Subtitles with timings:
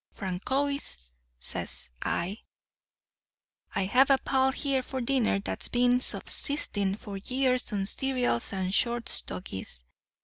[0.17, 0.97] "'Frankoyse,'
[1.39, 2.39] says I,
[3.75, 8.73] 'I have a pal here for dinner that's been subsisting for years on cereals and
[8.73, 9.85] short stogies.